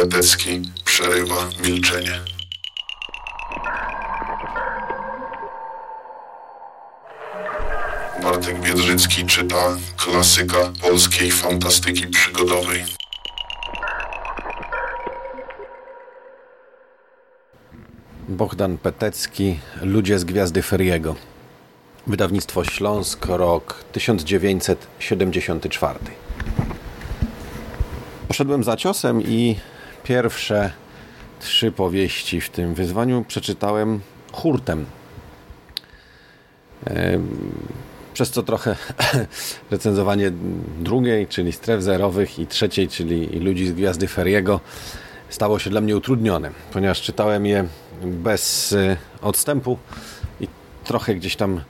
[0.00, 2.20] Petecki przerywa milczenie.
[8.22, 12.84] Bartek Biedrzycki czyta klasyka polskiej fantastyki przygodowej.
[18.28, 21.16] Bohdan Petecki, Ludzie z Gwiazdy Feriego.
[22.06, 25.98] Wydawnictwo Śląsk, rok 1974.
[28.28, 29.56] Poszedłem za ciosem i
[30.04, 30.70] pierwsze
[31.40, 34.00] trzy powieści w tym wyzwaniu przeczytałem
[34.32, 34.86] hurtem.
[38.14, 38.76] Przez co trochę
[39.70, 40.32] recenzowanie
[40.78, 44.60] drugiej, czyli stref zerowych i trzeciej, czyli ludzi z Gwiazdy Feriego
[45.28, 47.66] stało się dla mnie utrudnione, ponieważ czytałem je
[48.02, 49.78] bez y, odstępu
[50.40, 50.48] i
[50.84, 51.60] trochę gdzieś tam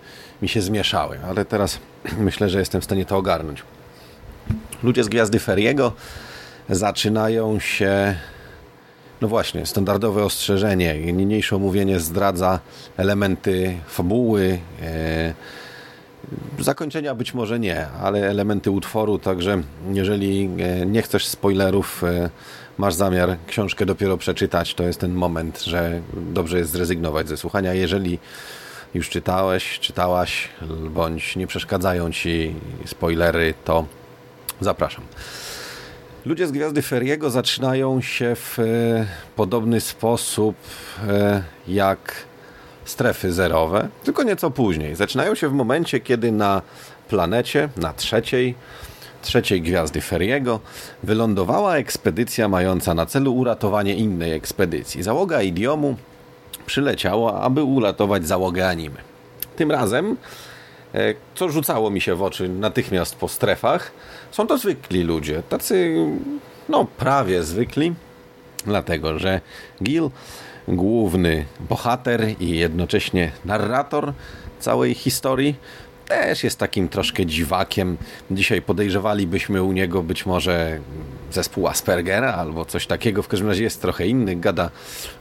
[0.43, 1.79] mi się zmieszały, ale teraz
[2.19, 3.63] myślę, że jestem w stanie to ogarnąć.
[4.83, 5.93] Ludzie z Gwiazdy Feriego
[6.71, 8.15] zaczynają się
[9.21, 11.13] no właśnie, standardowe ostrzeżenie.
[11.13, 12.61] Niniejsze omówienie zdradza
[12.97, 14.59] elementy fabuły.
[14.83, 15.35] E,
[16.59, 19.63] zakończenia być może nie, ale elementy utworu, także
[19.93, 22.31] jeżeli e, nie chcesz spoilerów, e,
[22.79, 27.75] masz zamiar książkę dopiero przeczytać, to jest ten moment, że dobrze jest zrezygnować ze słuchania.
[27.75, 28.19] Jeżeli
[28.95, 30.49] już czytałeś, czytałaś,
[30.91, 32.55] bądź nie przeszkadzają ci
[32.87, 33.87] spoilery, to
[34.61, 35.05] zapraszam.
[36.25, 38.63] Ludzie z Gwiazdy Feriego zaczynają się w e,
[39.37, 40.57] podobny sposób
[41.09, 42.15] e, jak
[42.85, 44.95] strefy zerowe, tylko nieco później.
[44.95, 46.63] Zaczynają się w momencie, kiedy na
[47.09, 48.55] planecie, na trzeciej,
[49.23, 50.61] trzeciej gwiazdy Feriego
[51.03, 55.03] wylądowała ekspedycja mająca na celu uratowanie innej ekspedycji.
[55.03, 55.97] Załoga idiomu
[56.67, 58.97] przyleciała, aby uratować załogę animy.
[59.57, 60.17] Tym razem,
[61.35, 63.93] co rzucało mi się w oczy natychmiast po strefach,
[64.31, 66.07] są to zwykli ludzie, tacy
[66.69, 67.95] no prawie zwykli,
[68.65, 69.41] dlatego że
[69.83, 70.11] Gil,
[70.69, 74.13] główny bohater i jednocześnie narrator
[74.61, 75.55] całej historii,
[76.11, 77.97] też jest takim troszkę dziwakiem.
[78.31, 80.79] Dzisiaj podejrzewalibyśmy u niego być może
[81.33, 83.23] zespół Aspergera albo coś takiego.
[83.23, 84.37] W każdym razie jest trochę inny.
[84.37, 84.71] Gada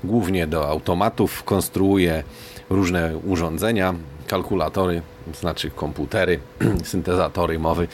[0.04, 2.24] głównie do automatów, konstruuje
[2.70, 3.94] różne urządzenia,
[4.28, 5.02] kalkulatory,
[5.36, 6.40] znaczy komputery,
[6.84, 7.88] syntezatory mowy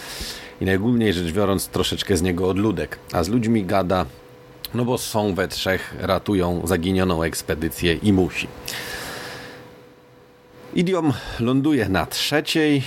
[0.62, 3.00] i najogólniej rzecz biorąc troszeczkę z niego odludek.
[3.12, 4.06] A z ludźmi gada,
[4.73, 8.47] no bo są we trzech, ratują zaginioną ekspedycję i musi.
[10.75, 12.84] Idiom ląduje na trzeciej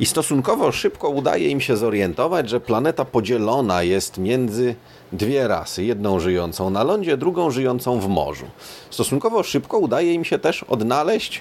[0.00, 4.74] i stosunkowo szybko udaje im się zorientować, że planeta podzielona jest między
[5.12, 5.84] dwie rasy.
[5.84, 8.46] Jedną żyjącą na lądzie, drugą żyjącą w morzu.
[8.90, 11.40] Stosunkowo szybko udaje im się też odnaleźć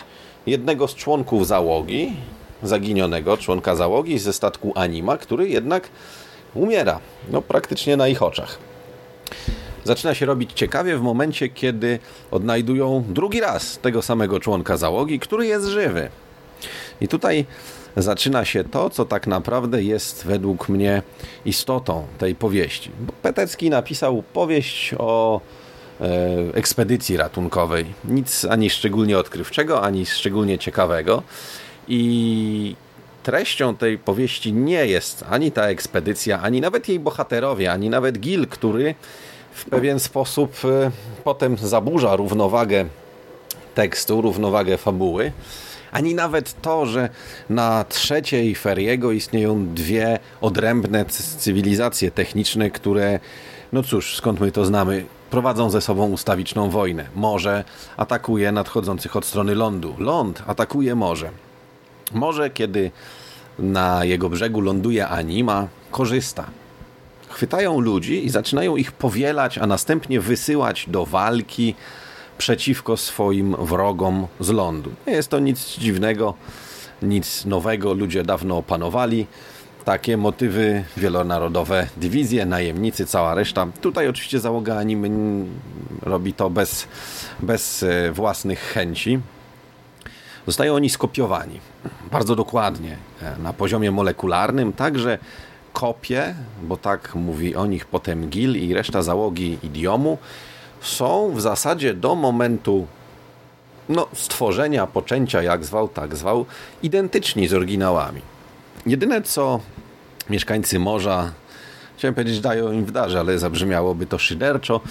[0.50, 2.14] jednego z członków załogi,
[2.64, 5.90] zaginionego członka załogi ze statku Anima, który jednak
[6.54, 7.00] umiera,
[7.32, 8.70] no praktycznie na ich oczach
[9.84, 12.00] zaczyna się robić ciekawie w momencie, kiedy
[12.32, 16.10] odnajdują drugi raz tego samego członka załogi, który jest żywy.
[17.02, 17.46] I tutaj
[17.98, 21.02] zaczyna się to, co tak naprawdę jest według mnie
[21.46, 22.92] istotą tej powieści.
[23.22, 25.42] Petecki napisał powieść o
[26.54, 27.86] ekspedycji ratunkowej.
[28.06, 31.24] Nic ani szczególnie odkrywczego, ani szczególnie ciekawego.
[31.88, 32.76] I
[33.24, 38.48] treścią tej powieści nie jest ani ta ekspedycja, ani nawet jej bohaterowie, ani nawet Gil,
[38.48, 38.96] który
[39.52, 40.92] w pewien sposób y,
[41.24, 42.86] potem zaburza równowagę
[43.76, 45.32] tekstu, równowagę fabuły.
[45.92, 47.10] Ani nawet to, że
[47.50, 51.06] na trzeciej Feriego istnieją dwie odrębne
[51.38, 53.20] cywilizacje techniczne, które,
[53.74, 57.06] no cóż, skąd my to znamy, prowadzą ze sobą ustawiczną wojnę.
[57.16, 57.64] Morze
[57.98, 59.96] atakuje nadchodzących od strony lądu.
[59.98, 61.32] Ląd atakuje morze.
[62.14, 62.92] Morze, kiedy
[63.60, 66.46] na jego brzegu ląduje anima, korzysta
[67.30, 71.76] chwytają ludzi i zaczynają ich powielać, a następnie wysyłać do walki
[72.38, 74.92] przeciwko swoim wrogom z lądu.
[75.08, 76.34] Nie jest to nic dziwnego,
[77.02, 77.94] nic nowego.
[77.94, 79.28] Ludzie dawno opanowali
[79.90, 83.68] takie motywy wielonarodowe, dywizje, najemnicy, cała reszta.
[83.82, 85.10] Tutaj oczywiście załoga animy
[86.02, 86.88] robi to bez,
[87.40, 89.20] bez e, własnych chęci.
[90.46, 91.60] Zostają oni skopiowani
[92.12, 95.18] bardzo dokładnie e, na poziomie molekularnym, także
[95.74, 100.18] kopie, bo tak mówi o nich potem Gil i reszta załogi idiomu,
[100.82, 102.88] są w zasadzie do momentu
[103.90, 106.46] no, stworzenia, poczęcia, jak zwał, tak zwał,
[106.84, 108.22] identyczni z oryginałami.
[108.86, 109.60] Jedyne co
[110.30, 111.32] mieszkańcy morza,
[111.98, 114.82] chciałem powiedzieć, dają im w darze, ale zabrzmiałoby to szyderczo,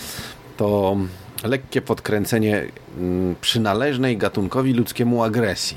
[0.57, 0.97] to
[1.45, 2.67] lekkie podkręcenie
[2.99, 5.77] mm, przynależnej gatunkowi ludzkiemu agresji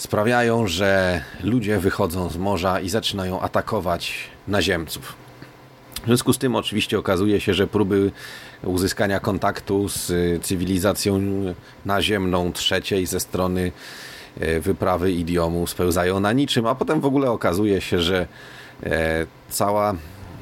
[0.00, 4.14] sprawiają, że ludzie wychodzą z morza i zaczynają atakować
[4.48, 5.14] naziemców.
[6.02, 8.10] W związku z tym oczywiście okazuje się, że próby
[8.62, 10.12] uzyskania kontaktu z
[10.44, 11.20] cywilizacją
[11.84, 13.72] naziemną trzeciej ze strony
[14.60, 18.26] wyprawy idiomu spełzają na niczym, a potem w ogóle okazuje się, że
[18.82, 19.94] e, cała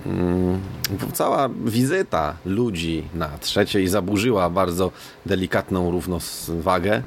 [0.07, 0.61] mm,
[1.13, 4.91] cała wizyta ludzi na trzeciej zaburzyła bardzo
[5.27, 7.03] delikatną równowagę.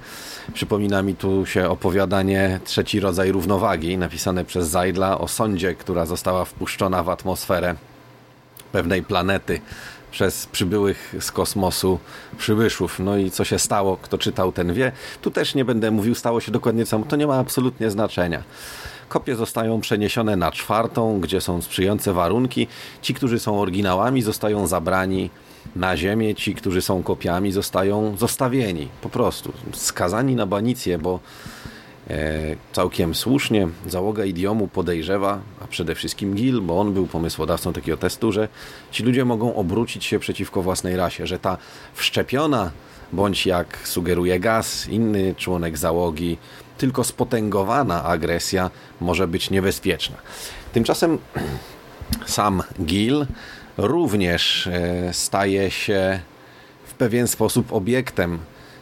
[0.54, 6.45] Przypomina mi tu się opowiadanie Trzeci rodzaj równowagi, napisane przez Zajdla o sądzie, która została
[6.45, 7.75] wpuszczona w atmosferę
[8.72, 9.62] pewnej planety
[10.11, 11.99] przez przybyłych z kosmosu
[12.37, 12.99] przybyszów.
[12.99, 14.91] No i co się stało, kto czytał, ten wie.
[15.21, 18.43] Tu też nie będę mówił, stało się dokładnie samo, to nie ma absolutnie znaczenia.
[19.09, 22.67] Kopie zostają przeniesione na czwartą, gdzie są sprzyjające warunki.
[23.01, 25.29] Ci, którzy są oryginałami, zostają zabrani
[25.75, 28.87] na ziemię, ci, którzy są kopiami, zostają zostawieni.
[29.01, 31.19] Po prostu skazani na banicję, bo
[32.74, 38.31] całkiem słusznie załoga idiomu podejrzewa, a przede wszystkim Gil, bo on był pomysłodawcą takiego testu,
[38.31, 38.48] że
[38.92, 41.57] ci ludzie mogą obrócić się przeciwko własnej rasie, że ta
[41.94, 42.71] wszczepiona,
[43.13, 46.38] bądź jak sugeruje Gaz, inny członek załogi,
[46.77, 48.71] tylko spotęgowana agresja
[49.01, 50.15] może być niebezpieczna.
[50.74, 51.18] Tymczasem
[52.25, 53.25] sam Gil
[53.77, 56.19] również e, staje się
[56.86, 58.39] w pewien sposób obiektem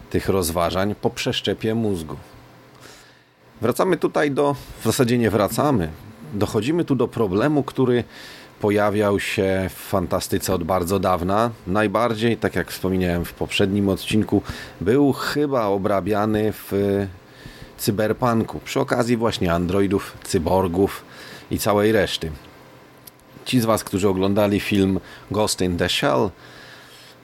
[0.10, 2.16] tych rozważań po przeszczepie mózgu.
[3.62, 5.90] Wracamy tutaj do, w zasadzie nie wracamy,
[6.34, 8.04] dochodzimy tu do problemu, który
[8.62, 11.52] pojawiał się w fantastyce od bardzo dawna.
[11.68, 14.42] Najbardziej, tak jak wspomniałem w poprzednim odcinku,
[14.82, 16.72] był chyba obrabiany w
[17.78, 21.04] cyberpunku, przy okazji właśnie androidów, cyborgów
[21.52, 22.32] i całej reszty.
[23.46, 25.00] Ci z Was, którzy oglądali film
[25.32, 26.30] Ghost in the Shell,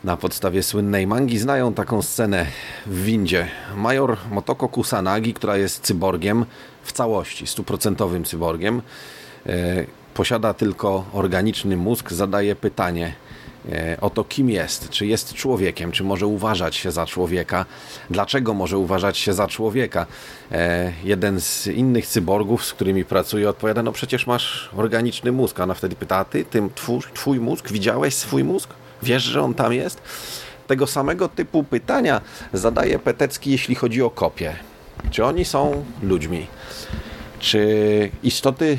[0.06, 2.46] na podstawie słynnej mangi znają taką scenę
[2.86, 3.48] w windzie.
[3.76, 6.46] Major Motoko Kusanagi, która jest cyborgiem
[6.84, 8.82] w całości, stuprocentowym cyborgiem,
[9.46, 9.52] e,
[10.14, 13.14] posiada tylko organiczny mózg, zadaje pytanie
[13.72, 14.90] e, o to, kim jest.
[14.90, 17.66] Czy jest człowiekiem, czy może uważać się za człowieka,
[18.10, 20.06] dlaczego może uważać się za człowieka.
[20.52, 25.60] E, jeden z innych cyborgów, z którymi pracuje, odpowiada: No przecież masz organiczny mózg.
[25.60, 28.70] A ona wtedy pyta: ty, tym twój, twój mózg, widziałeś swój mózg?
[29.06, 30.02] Wiesz, że on tam jest?
[30.68, 32.22] Tego samego typu pytania
[32.54, 34.56] zadaje Petecki, jeśli chodzi o kopie.
[35.12, 36.48] Czy oni są ludźmi?
[37.40, 37.62] Czy
[38.24, 38.78] istoty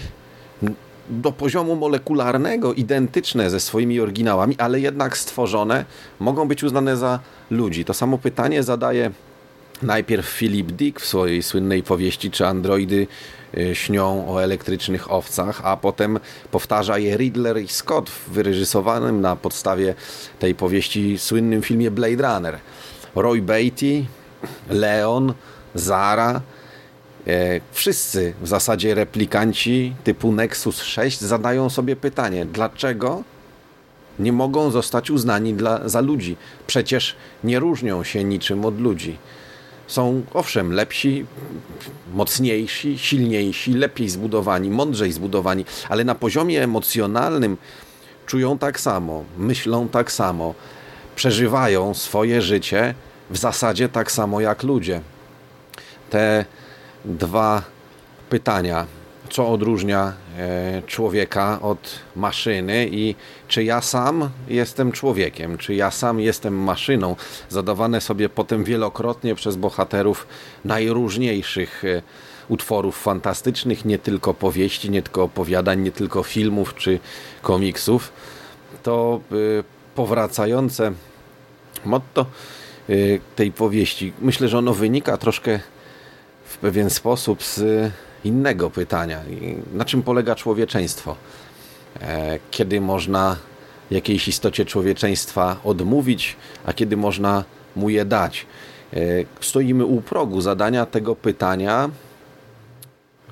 [1.10, 5.84] do poziomu molekularnego identyczne ze swoimi oryginałami, ale jednak stworzone,
[6.20, 7.20] mogą być uznane za
[7.50, 7.84] ludzi?
[7.84, 9.10] To samo pytanie zadaje
[9.82, 13.06] najpierw Philip Dick w swojej słynnej powieści, czy androidy
[13.58, 16.18] Y, śnią o elektrycznych owcach, a potem
[16.50, 19.94] powtarza je Riddler i Scott w wyreżysowanym na podstawie
[20.38, 22.58] tej powieści słynnym filmie Blade Runner.
[23.14, 24.04] Roy Beatty,
[24.70, 25.34] Leon,
[25.74, 26.40] Zara,
[27.26, 33.22] e, wszyscy w zasadzie replikanci typu Nexus 6 zadają sobie pytanie, dlaczego
[34.18, 36.36] nie mogą zostać uznani dla, za ludzi?
[36.66, 39.18] Przecież nie różnią się niczym od ludzi
[39.86, 41.26] są owszem lepsi,
[42.14, 47.56] mocniejsi, silniejsi, lepiej zbudowani, mądrzej zbudowani, ale na poziomie emocjonalnym
[48.26, 50.54] czują tak samo, myślą tak samo,
[51.16, 52.94] przeżywają swoje życie
[53.30, 55.00] w zasadzie tak samo jak ludzie.
[56.10, 56.44] Te
[57.04, 57.62] dwa
[58.30, 58.86] pytania
[59.30, 63.14] co odróżnia e, człowieka od maszyny i
[63.48, 67.16] czy ja sam jestem człowiekiem, czy ja sam jestem maszyną,
[67.48, 70.26] zadawane sobie potem wielokrotnie przez bohaterów
[70.64, 72.02] najróżniejszych e,
[72.48, 76.98] utworów fantastycznych, nie tylko powieści, nie tylko opowiadań, nie tylko filmów czy
[77.42, 78.12] komiksów.
[78.82, 79.36] To e,
[79.94, 80.92] powracające
[81.84, 82.26] motto
[83.36, 85.60] tej powieści, myślę, że ono wynika troszkę
[86.44, 87.92] w pewien sposób z
[88.26, 89.20] innego pytania.
[89.74, 91.16] Na czym polega człowieczeństwo?
[92.00, 93.36] E, kiedy można
[93.90, 97.44] jakiejś istocie człowieczeństwa odmówić, a kiedy można
[97.76, 98.46] mu je dać?
[98.92, 98.98] E,
[99.40, 101.90] stoimy u progu zadania tego pytania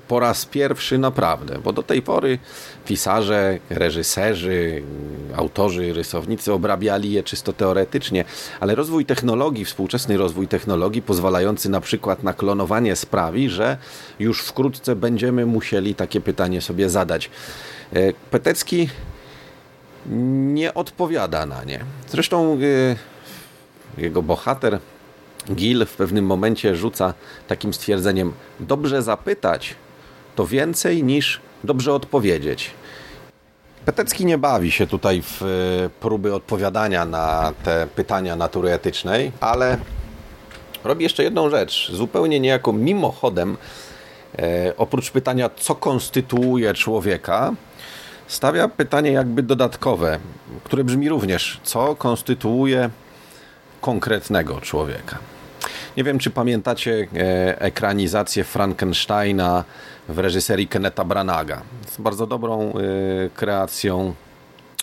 [0.07, 2.39] po raz pierwszy naprawdę, bo do tej pory
[2.85, 4.83] pisarze, reżyserzy,
[5.35, 8.25] autorzy, rysownicy obrabiali je czysto teoretycznie,
[8.59, 13.77] ale rozwój technologii, współczesny rozwój technologii pozwalający na przykład na klonowanie sprawi, że
[14.19, 17.29] już wkrótce będziemy musieli takie pytanie sobie zadać.
[17.93, 18.89] E, Petecki
[20.53, 21.79] nie odpowiada na nie.
[22.09, 22.57] Zresztą
[23.97, 24.79] e, jego bohater
[25.53, 27.13] Gil w pewnym momencie rzuca
[27.47, 29.75] takim stwierdzeniem: Dobrze zapytać,
[30.35, 32.71] to więcej niż dobrze odpowiedzieć.
[33.85, 35.45] Petecki nie bawi się tutaj w e,
[35.99, 39.77] próby odpowiadania na te pytania natury etycznej, ale
[40.83, 43.57] robi jeszcze jedną rzecz, zupełnie niejako mimochodem,
[44.39, 47.53] e, oprócz pytania, co konstytuuje człowieka,
[48.27, 50.19] stawia pytanie jakby dodatkowe,
[50.63, 52.89] które brzmi również, co konstytuuje
[53.81, 55.17] konkretnego człowieka.
[55.97, 59.63] Nie wiem, czy pamiętacie e, ekranizację Frankensteina
[60.09, 61.61] w reżyserii Kenneta Branaga.
[61.85, 62.73] Jest bardzo dobrą e,
[63.35, 64.13] kreacją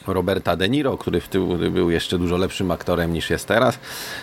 [0.06, 3.78] Roberta De Niro, który wtedy był jeszcze dużo lepszym aktorem niż jest teraz,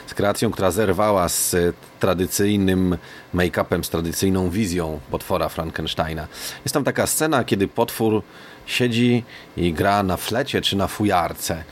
[0.07, 1.55] z kreacją, która zerwała z
[1.99, 2.97] tradycyjnym
[3.33, 6.27] make-upem, z tradycyjną wizją potwora Frankensteina.
[6.65, 8.23] Jest tam taka scena, kiedy potwór
[8.65, 9.23] siedzi
[9.57, 11.63] i gra na flecie czy na fujarce,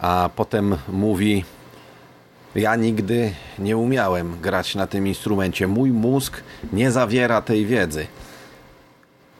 [0.00, 1.44] a potem mówi
[2.54, 5.66] ja nigdy nie umiałem grać na tym instrumencie.
[5.66, 6.42] Mój mózg
[6.72, 8.06] nie zawiera tej wiedzy.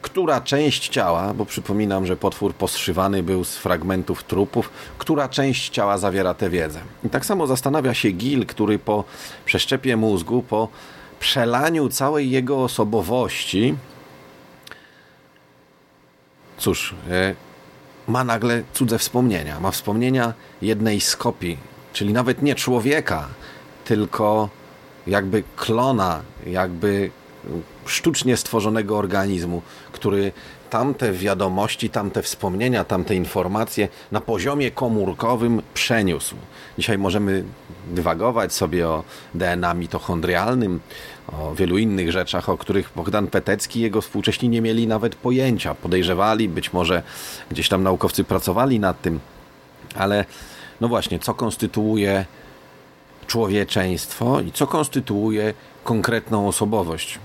[0.03, 5.99] Która część ciała, bo przypominam, że potwór postrzywany był z fragmentów trupów, która część ciała
[5.99, 6.81] zawiera tę wiedzę?
[7.05, 9.05] I tak samo zastanawia się Gil, który po
[9.45, 10.69] przeszczepie mózgu, po
[11.21, 13.75] przelaniu całej jego osobowości,
[16.59, 17.35] cóż, e,
[18.09, 19.61] ma nagle cudze wspomnienia.
[19.61, 23.29] Ma wspomnienia jednej z kopii czyli nawet nie człowieka,
[23.85, 24.49] tylko
[25.07, 27.11] jakby klona, jakby
[27.87, 30.33] sztucznie stworzonego organizmu, który
[30.71, 36.37] tamte wiadomości, tamte wspomnienia, tamte informacje na poziomie komórkowym przeniósł.
[36.79, 37.45] Dzisiaj możemy
[37.91, 40.81] dywagować sobie o DNA mitochondrialnym,
[41.33, 45.75] o wielu innych rzeczach, o których Bogdan Petecki i jego współcześni nie mieli nawet pojęcia.
[45.75, 47.03] Podejrzewali, być może
[47.51, 49.21] gdzieś tam naukowcy pracowali nad tym,
[49.95, 50.25] ale
[50.81, 52.25] no właśnie, co konstytuuje
[53.27, 55.55] człowieczeństwo i co konstytuuje
[55.85, 57.19] konkretną osobowość.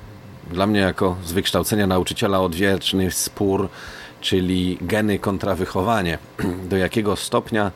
[0.52, 3.70] Dla mnie, jako z wykształcenia nauczyciela, odwieczny spór,
[4.22, 6.18] czyli geny kontra wychowanie.
[6.70, 7.72] Do jakiego stopnia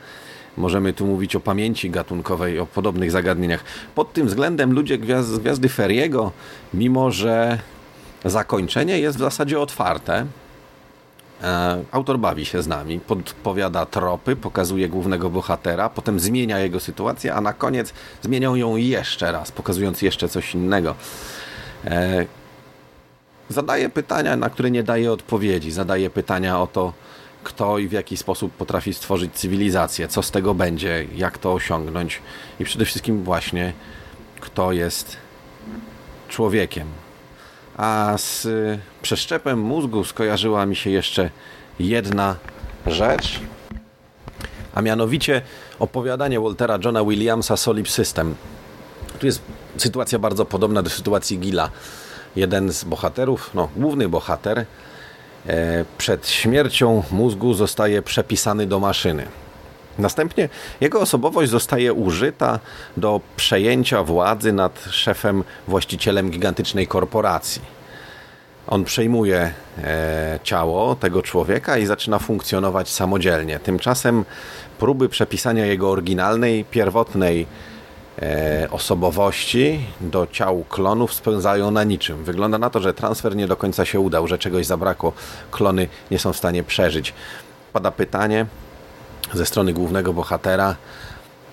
[0.57, 3.63] możemy tu mówić o pamięci gatunkowej, o podobnych zagadnieniach.
[3.95, 6.31] Pod tym względem ludzie gwiazd, Gwiazdy Feriego,
[6.73, 7.59] mimo że
[8.25, 10.25] zakończenie jest w zasadzie otwarte,
[11.91, 17.41] autor bawi się z nami, podpowiada tropy, pokazuje głównego bohatera, potem zmienia jego sytuację, a
[17.41, 20.95] na koniec zmienią ją jeszcze raz, pokazując jeszcze coś innego.
[21.85, 22.25] E,
[23.49, 25.71] zadaje pytania, na które nie daje odpowiedzi.
[25.71, 26.93] Zadaje pytania o to,
[27.43, 32.21] kto i w jaki sposób potrafi stworzyć cywilizację, co z tego będzie, jak to osiągnąć
[32.59, 33.73] i przede wszystkim właśnie,
[34.39, 35.17] kto jest
[36.27, 36.87] człowiekiem,
[37.77, 38.47] a z
[39.01, 41.29] przeszczepem mózgu skojarzyła mi się jeszcze
[41.79, 42.35] jedna
[42.87, 43.39] rzecz,
[44.75, 45.41] a mianowicie
[45.79, 48.35] opowiadanie Waltera Johna Williamsa Solid System.
[49.19, 49.41] Tu jest
[49.77, 51.69] sytuacja bardzo podobna do sytuacji Gila.
[52.35, 54.65] Jeden z bohaterów, no główny bohater,
[55.47, 59.27] e, przed śmiercią mózgu zostaje przepisany do maszyny.
[59.99, 60.49] Następnie
[60.81, 62.59] jego osobowość zostaje użyta
[62.97, 67.61] do przejęcia władzy nad szefem, właścicielem gigantycznej korporacji.
[68.67, 73.59] On przejmuje e, ciało tego człowieka i zaczyna funkcjonować samodzielnie.
[73.59, 74.25] Tymczasem
[74.79, 77.47] próby przepisania jego oryginalnej, pierwotnej
[78.21, 82.23] e, osobowości do ciał klonów spełzają na niczym.
[82.23, 85.13] Wygląda na to, że transfer nie do końca się udał, że czegoś zabrakło.
[85.51, 87.13] Klony nie są w stanie przeżyć.
[87.73, 88.45] Pada pytanie,
[89.33, 90.75] ze strony głównego bohatera,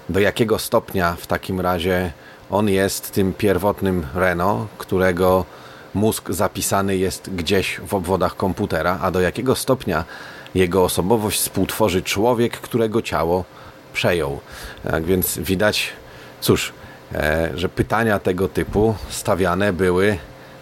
[0.08, 2.12] do jakiego stopnia w takim razie
[2.50, 5.44] on jest tym pierwotnym Reno, którego
[5.94, 10.04] mózg zapisany jest gdzieś w obwodach komputera, a do jakiego stopnia
[10.54, 13.44] jego osobowość współtworzy człowiek, którego ciało
[13.92, 14.40] przejął.
[14.82, 15.92] Tak więc widać,
[16.40, 16.72] cóż,
[17.14, 20.18] e, że pytania tego typu stawiane były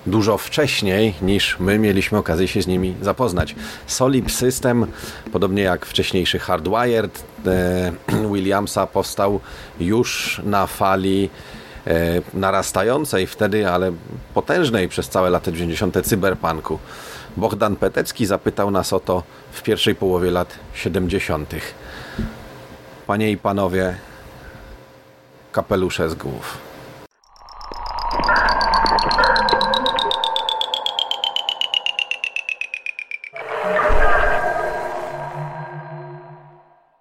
[0.08, 3.54] dużo wcześniej niż my mieliśmy okazję się z nimi zapoznać.
[3.86, 4.86] Solid System,
[5.32, 7.92] podobnie jak wcześniejszy Hardwired e,
[8.32, 9.40] Williamsa, powstał
[9.80, 11.30] już na fali
[11.86, 13.92] e, narastającej wtedy, ale
[14.34, 16.06] potężnej przez całe lata 90.
[16.06, 16.78] cyberpunku.
[17.36, 19.22] Bogdan Petecki zapytał nas o to
[19.52, 21.54] w pierwszej połowie lat 70.
[23.06, 23.94] Panie i panowie,
[25.52, 26.67] kapelusze z głów.